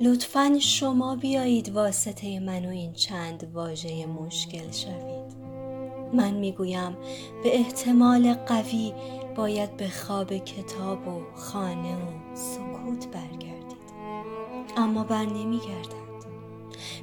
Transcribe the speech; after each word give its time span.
لطفا 0.00 0.58
شما 0.60 1.16
بیایید 1.16 1.68
واسطه 1.68 2.40
من 2.40 2.64
و 2.64 2.68
این 2.68 2.92
چند 2.92 3.50
واژه 3.54 4.06
مشکل 4.06 4.70
شوید. 4.70 5.38
من 6.12 6.30
می‌گویم 6.30 6.96
به 7.42 7.58
احتمال 7.58 8.34
قوی 8.34 8.92
باید 9.36 9.76
به 9.76 9.88
خواب 9.88 10.36
کتاب 10.36 11.08
و 11.08 11.20
خانه 11.36 11.94
و 11.94 12.34
سکوت 12.34 13.06
برگردید. 13.06 13.78
اما 14.76 15.04
بر 15.04 15.24
نمیگردند 15.24 16.24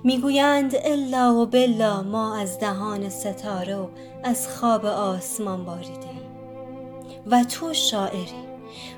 می‌گویند 0.03 0.75
الا 0.83 1.35
و 1.35 1.45
بلا 1.45 2.03
ما 2.03 2.35
از 2.35 2.59
دهان 2.59 3.09
ستاره 3.09 3.75
و 3.75 3.87
از 4.23 4.47
خواب 4.47 4.85
آسمان 4.85 5.65
باریده 5.65 6.15
و 7.25 7.43
تو 7.43 7.73
شاعری 7.73 8.45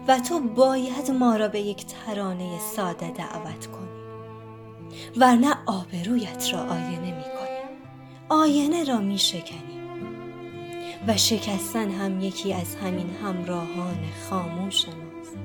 و 0.08 0.20
تو 0.20 0.40
باید 0.40 1.12
ما 1.12 1.36
را 1.36 1.48
به 1.48 1.60
یک 1.62 1.86
ترانه 1.86 2.60
ساده 2.60 3.12
دعوت 3.12 3.68
کنی 3.68 3.87
ورنه 5.18 5.54
آبرویت 5.66 6.54
را 6.54 6.60
آینه 6.60 7.16
می 7.16 7.24
کنی 7.24 7.78
آینه 8.30 8.84
را 8.84 8.98
می 8.98 9.18
شکنی 9.18 9.78
و 11.08 11.18
شکستن 11.18 11.92
هم 11.92 12.22
یکی 12.22 12.54
از 12.54 12.76
همین 12.76 13.10
همراهان 13.10 13.98
خاموش 14.30 14.86
ماست. 14.88 15.38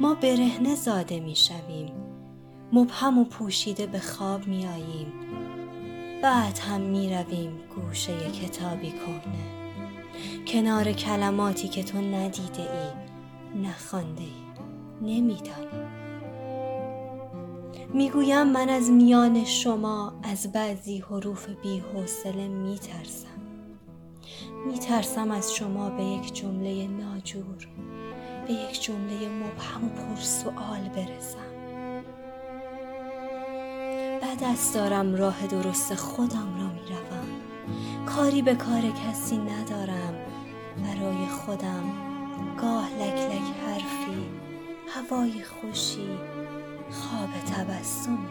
ما 0.00 0.14
برهنه 0.14 0.74
زاده 0.74 1.20
می 1.20 1.36
شویم. 1.36 1.92
مبهم 2.72 3.18
و 3.18 3.24
پوشیده 3.24 3.86
به 3.86 3.98
خواب 3.98 4.46
می 4.46 4.66
آییم. 4.66 5.12
بعد 6.22 6.58
هم 6.58 6.80
می 6.80 7.14
رویم 7.14 7.60
گوشه 7.76 8.30
کتابی 8.30 8.90
کهنه. 8.90 9.60
کنار 10.46 10.92
کلماتی 10.92 11.68
که 11.68 11.82
تو 11.82 11.98
ندیده 11.98 12.60
ای 12.60 13.62
نخوانده 13.62 14.22
ای 14.22 14.40
نمیدانی 15.02 16.09
می‌گویم 17.94 18.46
من 18.46 18.68
از 18.68 18.90
میان 18.90 19.44
شما 19.44 20.12
از 20.22 20.52
بعضی 20.52 20.98
حروف 20.98 21.48
بی 21.48 21.78
حوصله 21.78 22.48
میترسم. 22.48 23.26
میترسم 24.66 25.30
از 25.30 25.54
شما 25.54 25.90
به 25.90 26.04
یک 26.04 26.34
جمله 26.34 26.86
ناجور 26.86 27.68
به 28.46 28.52
یک 28.52 28.82
جمله 28.82 29.28
مبهم 29.28 29.84
و 29.84 29.88
پر 29.88 30.20
سؤال 30.20 30.88
برسم. 30.96 31.50
بعد 34.22 34.44
از 34.44 34.72
دارم 34.72 35.14
راه 35.14 35.46
درست 35.46 35.94
خودم 35.94 36.54
را 36.58 36.68
می‌روم. 36.68 37.26
کاری 38.06 38.42
به 38.42 38.54
کار 38.54 38.82
کسی 38.82 39.38
ندارم. 39.38 40.14
برای 40.82 41.26
خودم 41.26 41.84
گاه 42.60 42.90
لک 42.94 43.20
لک 43.20 43.56
حرفی 43.66 44.26
هوای 44.88 45.42
خوشی 45.42 46.08
تبسمی 47.80 48.28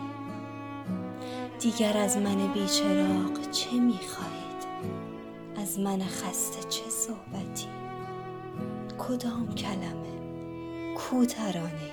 دیگر 1.60 1.98
از 1.98 2.18
من 2.18 2.54
بیچراغ 2.54 3.52
چه 3.52 3.72
می‌خواهید؟ 3.72 4.68
از 5.56 5.80
من 5.80 6.04
خسته 6.04 6.70
چه 6.70 6.90
صحبتی؟ 6.90 7.68
کدام 8.98 9.56
کلمه؟ 9.56 10.94
کو 10.96 11.26
ترانه 11.26 11.92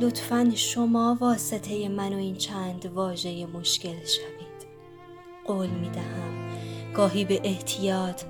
لطفا 0.00 0.50
شما 0.54 1.16
واسطه 1.20 1.88
من 1.88 2.12
و 2.12 2.16
این 2.16 2.36
چند 2.36 2.86
واژه 2.86 3.46
مشکل 3.46 4.04
شوید. 4.04 4.66
قول 5.46 5.68
می 5.68 5.90
دهم 5.90 6.48
گاهی 6.94 7.24
به 7.24 7.40
احتیاط 7.44 8.22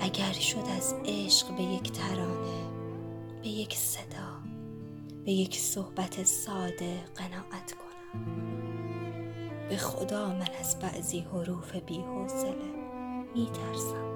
اگر 0.00 0.32
شد 0.32 0.64
از 0.76 0.94
عشق 1.04 1.56
به 1.56 1.62
یک 1.62 1.92
ترانه 1.92 2.66
به 3.42 3.48
یک 3.48 3.74
صدا. 3.74 4.35
به 5.26 5.32
یک 5.32 5.58
صحبت 5.58 6.24
ساده 6.24 7.04
قناعت 7.14 7.72
کنم. 7.72 8.26
به 9.68 9.76
خدا 9.76 10.28
من 10.28 10.48
از 10.60 10.78
بعضی 10.78 11.20
حروف 11.20 11.76
بی 11.76 11.98
حوصله 11.98 12.54
می 13.34 13.46
ترسم 13.46 14.06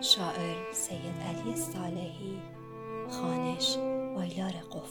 شاعر 0.00 0.72
سید 0.72 1.14
علی 1.28 1.56
صالحی 1.56 2.42
خانش 3.10 3.76
وایلار 4.16 4.52
قفرانی 4.52 4.81